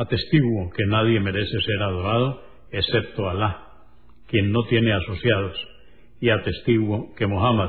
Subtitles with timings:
[0.00, 3.66] Atestiguo que nadie merece ser adorado excepto Alá,
[4.28, 5.54] quien no tiene asociados,
[6.22, 7.68] y atestiguo que Muhammad,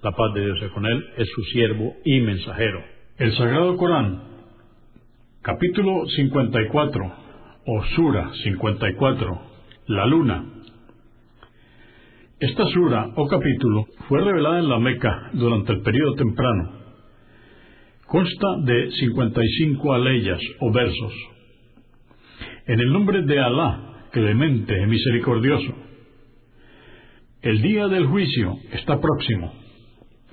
[0.00, 2.84] la paz de Dios es con él, es su siervo y mensajero.
[3.18, 4.22] El Sagrado Corán,
[5.42, 7.12] capítulo 54,
[7.66, 9.42] o Sura 54,
[9.88, 10.44] la luna.
[12.38, 16.78] Esta sura o capítulo fue revelada en la Meca durante el período temprano.
[18.06, 21.12] Consta de 55 aleyas o versos
[22.66, 25.74] en el nombre de Alá, clemente misericordioso.
[27.40, 29.52] El día del juicio está próximo,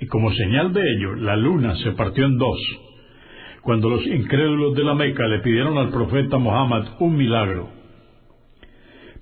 [0.00, 2.58] y como señal de ello, la luna se partió en dos,
[3.62, 7.70] cuando los incrédulos de la Meca le pidieron al profeta Muhammad un milagro.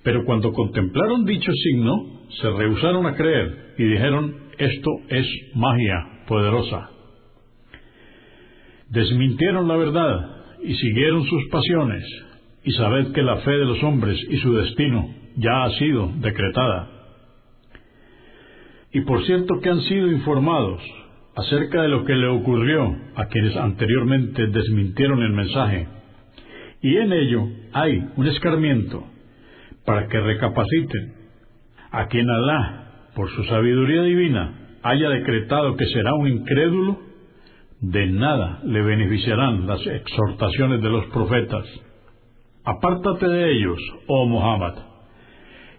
[0.02, 6.90] Pero cuando contemplaron dicho signo, se rehusaron a creer y dijeron, esto es magia poderosa.
[8.90, 12.04] Desmintieron la verdad y siguieron sus pasiones,
[12.64, 16.90] y sabed que la fe de los hombres y su destino ya ha sido decretada.
[18.92, 20.80] Y por cierto que han sido informados
[21.36, 25.88] acerca de lo que le ocurrió a quienes anteriormente desmintieron el mensaje,
[26.80, 29.04] y en ello hay un escarmiento
[29.84, 31.14] para que recapaciten
[31.90, 36.98] a quien Alá, por su sabiduría divina, haya decretado que será un incrédulo,
[37.80, 41.66] de nada le beneficiarán las exhortaciones de los profetas
[42.64, 44.74] Apártate de ellos, oh Muhammad,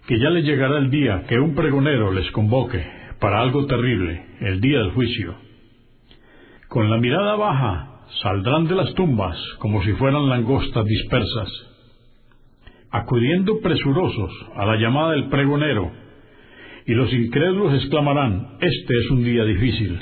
[0.06, 2.86] que ya les llegará el día que un pregonero les convoque
[3.18, 5.34] para algo terrible, el día del juicio.
[6.68, 11.48] Con la mirada baja saldrán de las tumbas como si fueran langostas dispersas,
[12.90, 15.90] acudiendo presurosos a la llamada del pregonero,
[16.86, 19.98] y los incrédulos exclamarán, este es un día difícil.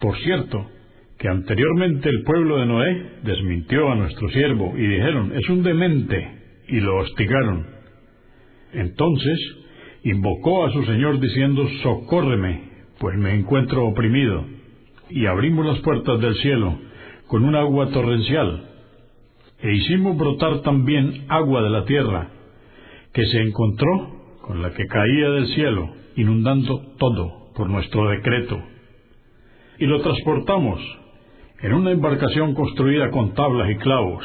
[0.00, 0.66] Por cierto,
[1.18, 6.36] que anteriormente el pueblo de Noé desmintió a nuestro siervo y dijeron, es un demente,
[6.68, 7.66] y lo hostigaron.
[8.72, 9.38] Entonces
[10.02, 14.44] invocó a su Señor diciendo, socórreme, pues me encuentro oprimido.
[15.08, 16.78] Y abrimos las puertas del cielo
[17.28, 18.70] con un agua torrencial,
[19.62, 22.28] e hicimos brotar también agua de la tierra,
[23.12, 28.62] que se encontró con la que caía del cielo, inundando todo por nuestro decreto.
[29.78, 30.80] Y lo transportamos
[31.66, 34.24] en una embarcación construida con tablas y clavos,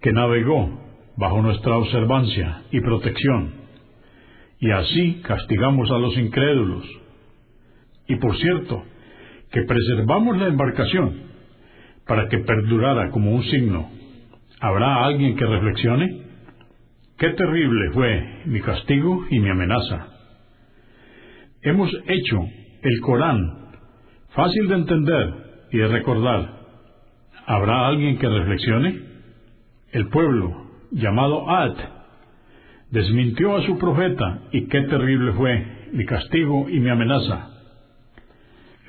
[0.00, 0.80] que navegó
[1.16, 3.52] bajo nuestra observancia y protección,
[4.58, 6.84] y así castigamos a los incrédulos.
[8.08, 8.82] Y por cierto,
[9.52, 11.22] que preservamos la embarcación
[12.04, 13.88] para que perdurara como un signo.
[14.60, 16.22] ¿Habrá alguien que reflexione?
[17.16, 20.08] Qué terrible fue mi castigo y mi amenaza.
[21.62, 22.40] Hemos hecho
[22.82, 23.38] el Corán
[24.30, 26.60] fácil de entender y de recordar.
[27.46, 29.00] ¿Habrá alguien que reflexione?
[29.90, 31.74] El pueblo, llamado Ad,
[32.90, 37.48] desmintió a su profeta y qué terrible fue mi castigo y mi amenaza.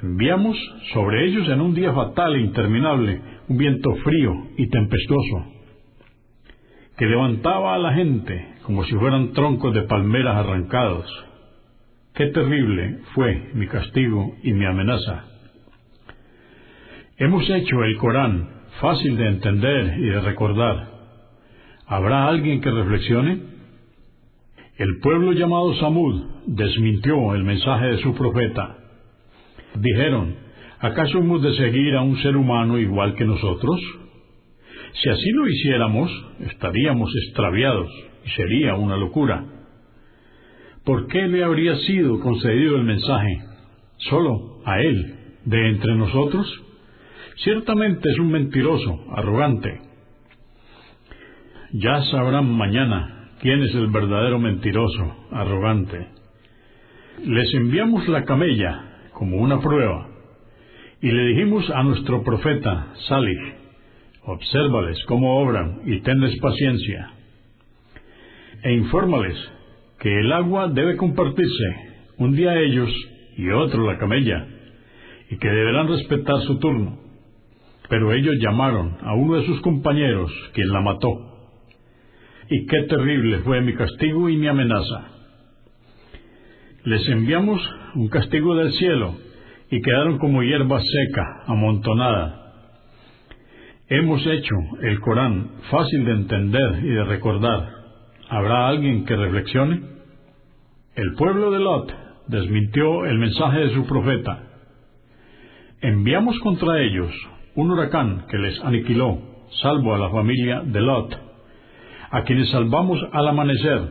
[0.01, 0.57] Enviamos
[0.93, 5.45] sobre ellos en un día fatal e interminable un viento frío y tempestuoso,
[6.97, 11.05] que levantaba a la gente como si fueran troncos de palmeras arrancados.
[12.13, 15.32] Qué terrible fue mi castigo y mi amenaza.
[17.17, 18.49] Hemos hecho el Corán
[18.81, 20.89] fácil de entender y de recordar.
[21.85, 23.39] ¿Habrá alguien que reflexione?
[24.77, 28.77] El pueblo llamado Samud desmintió el mensaje de su profeta.
[29.75, 30.35] Dijeron,
[30.79, 33.79] ¿acaso hemos de seguir a un ser humano igual que nosotros?
[34.93, 37.91] Si así lo hiciéramos, estaríamos extraviados
[38.25, 39.45] y sería una locura.
[40.83, 43.39] ¿Por qué le habría sido concedido el mensaje
[43.97, 46.62] solo a él de entre nosotros?
[47.37, 49.81] Ciertamente es un mentiroso, arrogante.
[51.71, 56.07] ya sabrán mañana quién es el verdadero mentiroso, arrogante.
[57.25, 60.07] Les enviamos la camella como una prueba
[61.01, 63.39] y le dijimos a nuestro profeta, Salih,
[64.23, 67.11] obsérvales cómo obran y tenles paciencia.
[68.63, 69.35] E infórmales
[69.99, 71.75] que el agua debe compartirse,
[72.17, 72.89] un día ellos
[73.35, 74.47] y otro la camella,
[75.29, 77.02] y que deberán respetar su turno.
[77.89, 81.09] Pero ellos llamaron a uno de sus compañeros, quien la mató.
[82.49, 85.09] Y qué terrible fue mi castigo y mi amenaza.
[86.85, 87.61] Les enviamos
[87.95, 89.15] un castigo del cielo,
[89.69, 92.43] y quedaron como hierba seca, amontonada,
[93.95, 97.69] Hemos hecho el Corán fácil de entender y de recordar.
[98.29, 99.81] ¿Habrá alguien que reflexione?
[100.95, 101.93] El pueblo de Lot
[102.27, 104.47] desmintió el mensaje de su profeta.
[105.81, 107.11] Enviamos contra ellos
[107.55, 109.19] un huracán que les aniquiló,
[109.61, 111.15] salvo a la familia de Lot,
[112.11, 113.81] a quienes salvamos al amanecer.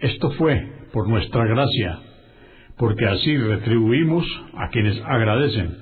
[0.00, 1.98] Esto fue por nuestra gracia,
[2.78, 4.24] porque así retribuimos
[4.54, 5.76] a quienes agradecen.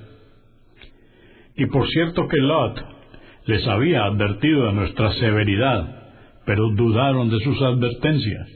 [1.55, 2.83] Y por cierto que Lot
[3.45, 6.01] les había advertido de nuestra severidad,
[6.45, 8.47] pero dudaron de sus advertencias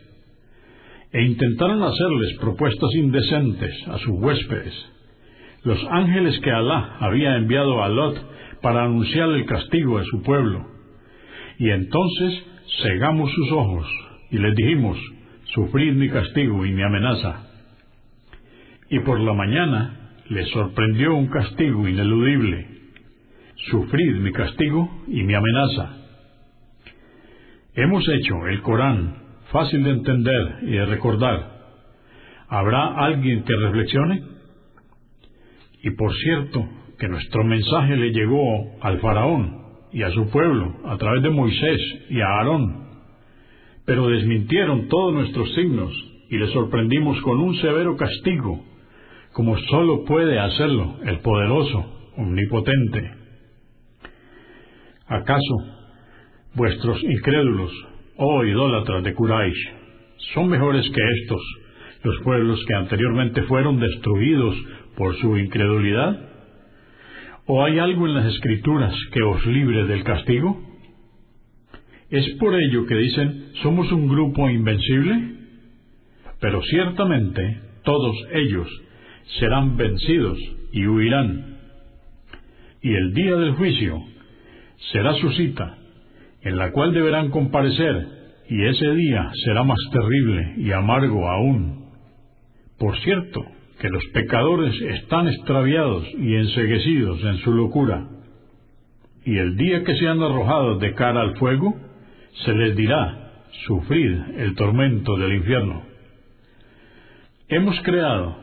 [1.11, 4.94] e intentaron hacerles propuestas indecentes a sus huéspedes.
[5.65, 8.15] Los ángeles que Alá había enviado a Lot
[8.61, 10.65] para anunciar el castigo de su pueblo.
[11.59, 12.45] Y entonces
[12.83, 13.87] cegamos sus ojos
[14.31, 14.97] y les dijimos,
[15.53, 17.49] sufrid mi castigo y mi amenaza.
[18.89, 22.75] Y por la mañana les sorprendió un castigo ineludible
[23.69, 25.97] sufrid mi castigo y mi amenaza.
[27.73, 29.15] Hemos hecho el Corán
[29.51, 31.55] fácil de entender y de recordar.
[32.47, 34.34] ¿Habrá alguien que reflexione?
[35.85, 36.67] Y por cierto,
[36.97, 41.79] que nuestro mensaje le llegó al faraón y a su pueblo a través de Moisés
[42.09, 42.87] y a Aarón,
[43.85, 45.93] pero desmintieron todos nuestros signos
[46.31, 48.65] y le sorprendimos con un severo castigo,
[49.31, 51.85] como sólo puede hacerlo el poderoso,
[52.17, 53.11] omnipotente.
[55.05, 55.55] ¿Acaso
[56.55, 57.71] vuestros incrédulos,
[58.17, 59.69] oh idólatras de Quraysh,
[60.33, 61.41] son mejores que estos,
[62.03, 64.55] los pueblos que anteriormente fueron destruidos
[64.97, 66.29] por su incredulidad?
[67.45, 70.59] ¿O hay algo en las escrituras que os libre del castigo?
[72.09, 75.35] ¿Es por ello que dicen, somos un grupo invencible?
[76.39, 78.67] Pero ciertamente todos ellos
[79.39, 80.37] serán vencidos
[80.71, 81.57] y huirán.
[82.81, 83.99] Y el día del juicio
[84.91, 85.77] será su cita,
[86.41, 88.07] en la cual deberán comparecer,
[88.47, 91.85] y ese día será más terrible y amargo aún.
[92.77, 93.43] Por cierto,
[93.79, 98.07] que los pecadores están extraviados y enseguecidos en su locura,
[99.25, 101.75] y el día que sean arrojados de cara al fuego,
[102.45, 105.83] se les dirá, sufrid el tormento del infierno.
[107.47, 108.37] Hemos creado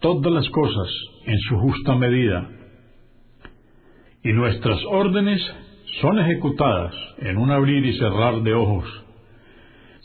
[0.00, 0.88] todas las cosas
[1.26, 2.50] en su justa medida,
[4.22, 5.40] y nuestras órdenes
[6.00, 8.84] son ejecutadas en un abrir y cerrar de ojos.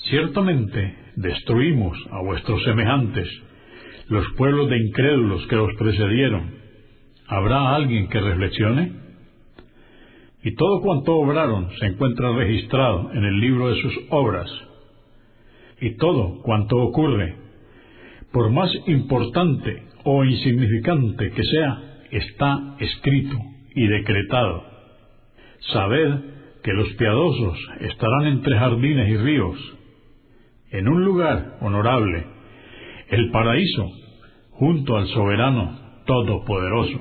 [0.10, 3.28] Ciertamente destruimos a vuestros semejantes,
[4.10, 6.52] los pueblos de incrédulos que los precedieron.
[7.28, 8.92] ¿Habrá alguien que reflexione?
[10.44, 14.50] Y todo cuanto obraron se encuentra registrado en el libro de sus obras.
[15.82, 17.36] Y todo cuanto ocurre,
[18.32, 23.38] por más importante o insignificante que sea, está escrito
[23.76, 24.64] y decretado
[25.74, 26.14] Sabed
[26.64, 29.58] que los piadosos estarán entre jardines y ríos,
[30.72, 32.26] en un lugar honorable,
[33.10, 33.92] el paraíso,
[34.60, 37.00] junto al soberano todopoderoso.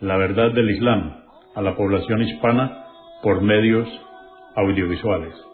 [0.00, 1.16] la verdad del Islam
[1.54, 2.86] a la población hispana
[3.22, 3.86] por medios
[4.54, 5.53] audiovisuales.